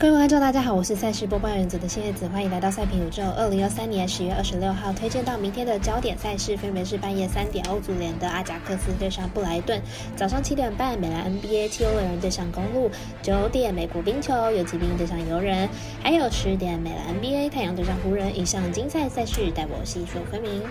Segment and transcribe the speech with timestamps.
[0.00, 3.20] 各位观众，大家好，我是赛事播报员组的新叶子，欢迎来到赛评宇宙。
[3.36, 9.82] 二零二三年十月二十六号推荐到明天的焦点赛事，分别是半夜三点欧足联的阿贾克斯对上布莱顿，
[10.14, 12.88] 早上七点半美兰 NBA 七欧人对上公路，
[13.22, 15.68] 九点美国冰球游骑兵对上游人，
[16.00, 18.38] 还有十点美兰 NBA 太阳对上湖人。
[18.38, 20.62] 以上精彩赛事，带我细说分明。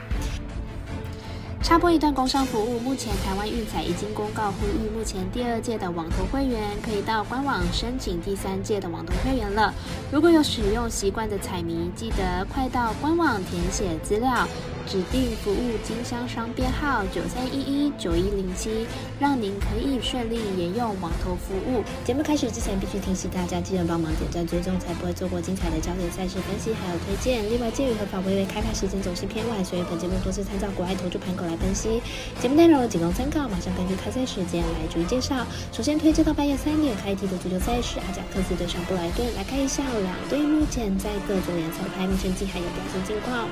[1.67, 9.73] 插播一段工商服务，目前台湾运彩已经公告呼吁，目前第二届的网投会员可以到官网申请第三届的网投会员了。
[10.09, 14.47] 如果有使用习惯的彩迷，记得快到官网填写资料。
[14.87, 18.87] 指定服务经销商编号九三一一九一零七，
[19.19, 21.83] 让您可以顺利沿用网投服务。
[22.05, 27.43] 节目开始之前，必须提醒大家，记得帮忙点赞追踪，才不会错过精彩的焦点赛事分析还有推荐。
[27.51, 32.01] 另外，鉴于合法微微开盘时间总是偏晚，所以本节目多是参照国外投注盘口来分析。
[32.39, 35.45] 节目内容仅供参考，马上根据开赛时间来逐一介绍。
[35.73, 43.49] 首先推荐到半夜三点开踢的足球赛事，阿贾克斯对上布莱顿，来看一下两队目前在各种联赛排名成绩还有表现近况。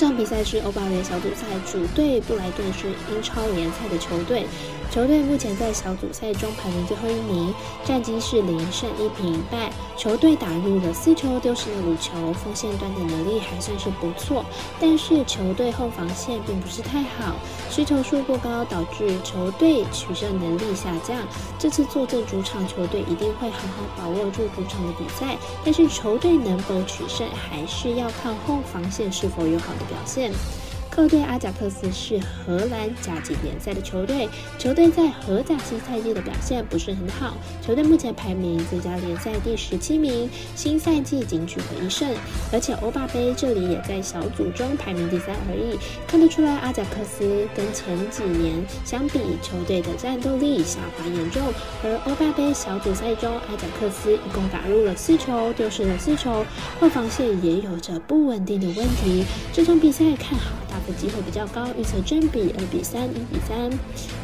[0.00, 4.46] 这场比赛是欧霸联小组赛，主队布莱顿是英超联赛的球队。
[4.90, 9.70] 球队目前在小组赛中排名最后一名，战绩是零胜一平一败。
[9.96, 14.44] 球队打入了四球，丢失了五球，锋线端的能力还算是不错，
[14.80, 17.36] 但是球队后防线并不是太好，
[17.70, 21.18] 失球数过高，导致球队取胜能力下降。
[21.58, 30.69] 这次坐镇主场，球队一定会好好把握住主场的比赛，但是球队能否取胜，还是要看后防线是否有好的表现。
[30.90, 42.12] 客队阿贾克斯是荷兰甲级联赛的球队，球队在荷甲新赛季的表现不是很好，球队目前排名最佳联赛第十七名，新赛季仅取得一胜，
[42.52, 48.54] 而且欧霸杯这里也在小组中排名第三而已，看得出来阿贾克斯跟前几年
[48.84, 51.40] 相比，球队的战斗力下滑严重，
[51.84, 56.44] 而欧霸杯小组赛中，阿贾克斯一共打入了四球，丢失了四球，
[56.80, 60.50] 后防线也有着不稳定的问题，这场比赛看好。
[60.70, 63.70] 打分机会比较高，预测正比二比三、一比三。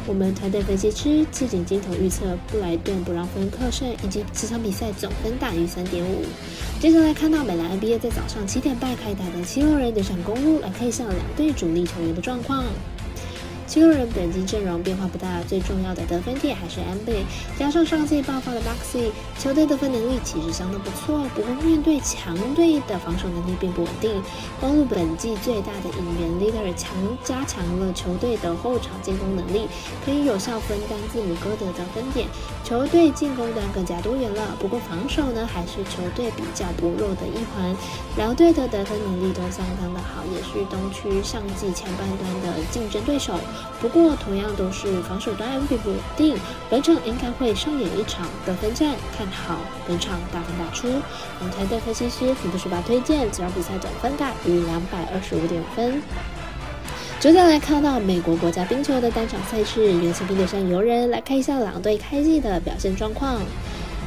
[0.07, 6.23] 我们团队分析师赤井金童预测布莱顿不让分克胜，以及这场比赛总分大于三点五。
[6.79, 12.63] 接下来看到美兰 NBA 在早上七点半开打的七六人对上公路，来看一下两队主力球员的状况。
[13.67, 17.25] 七六人本季阵容变化不大，最重要的得分点还是 M B，
[17.59, 21.23] 加上上季爆发的 Maxi，球队得分能力其实相当不错。
[21.35, 24.21] 不过面对强队的防守能力并不稳定。
[24.59, 26.91] 公路本季最大的引援 Leader 强
[27.23, 29.67] 加强了球队的后场进攻能力，
[30.03, 32.27] 可以有效分担字母哥的得分点，
[32.63, 34.55] 球队进攻端更加多元了。
[34.59, 37.75] 不过防守呢，还是球队比较薄弱的一环。
[38.17, 43.35] 两队的得分能力都相当的好，也是东区上季前半段的竞争对手。
[43.79, 46.35] 不过，同样都是防守端并不稳定，
[46.69, 50.87] 本场应该会上演一场得分战，看好本场大分打出。
[51.39, 56.01] 我们团队分析师福布书吧推荐，这场比赛总分大于两百二十五点分。
[57.19, 63.41] 接下来看到美国国家冰球的单场赛事，有请冰球上游人，来看一下狼队开季的表现状况。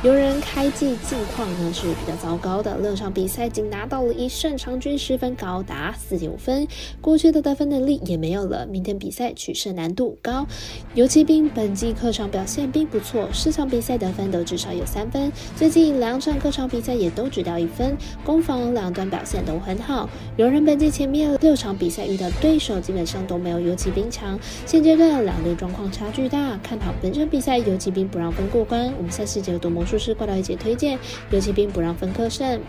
[0.02, 6.66] 游人开季近况呢是比较糟糕的，六场比赛仅拿到了一胜，场均失分高达四点五分，
[7.02, 8.66] 过去的得分能力也没有了。
[8.66, 10.46] 明天比赛取胜难度高，
[10.94, 14.30] 游骑兵本季客场表现并不错，四场比赛得分。
[14.30, 20.08] 都至少有三分，最近两场客场比赛也都只掉一分，攻防两端表现都很好。
[20.36, 28.48] 游人本季前面六场比赛遇到对手基本上都没有游骑兵强，现阶段两队状况差距大，看好本场比赛游骑兵不让分。
[28.48, 28.90] 过关。
[28.96, 29.84] 我们赛事节多魔。
[29.90, 30.98] 术师挂到一节推荐，
[31.30, 32.60] 游骑兵不让分科胜。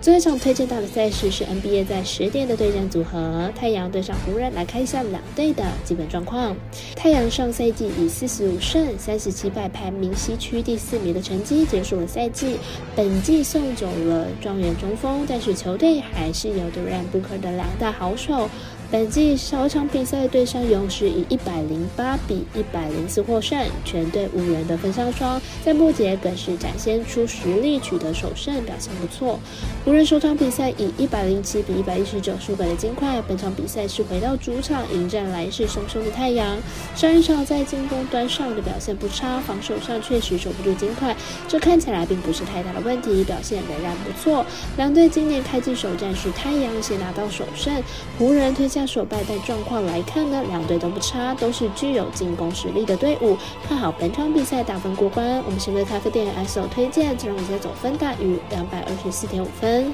[0.00, 4.52] 最后一场推荐到的赛事是 NBA 在十点的对战组合，太阳对上湖人。
[4.54, 6.56] 来看一下两队的基本状况。
[6.96, 12.56] 太阳上赛季以四十五胜三十七败排名西区第四名的成绩结束了赛季，
[12.96, 18.48] 本季送走了状元中锋，但是球队还是有 Durant Booker 的两大好手。
[18.92, 29.40] 本季首场比赛对上勇士，以一百零八比一百零四获胜，全队五人的分上双，在末节更是展现出实力，取得首胜，表现不错。
[29.82, 36.58] 湖人首场比赛以一百零七比一百一十九输给了金块，本场比赛是回到主场迎战来势汹汹的太阳。
[36.94, 41.16] 上一场在进攻端上的表现不差，防守上确实守不住金块，
[41.48, 44.44] 这看起来并不是太大的问题，表现仍然不错。
[44.76, 47.72] 两队今年开季首战是太阳先拿到首胜，
[48.18, 48.81] 湖人推下。
[48.86, 53.36] 所败，但状况来看呢，两队都不差，都是具有进攻实力的队伍。
[53.68, 55.42] 看好本场比赛打分过关。
[55.44, 59.92] 我们新的咖啡店 S O 推荐，这场比赛总分大于两百二十四点五分。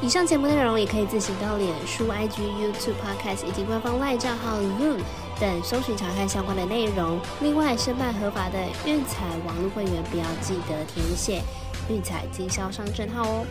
[0.00, 4.98] 以上节目内容也可以自行到脸书、IG、YouTube、Podcast 以及官方外账号 Zoom。
[5.40, 7.16] 等搜寻查看相关的内容。
[7.40, 11.40] 另外，申办合法的运彩网络会员，不要记得填写
[11.88, 13.46] 运彩经销商证号哦。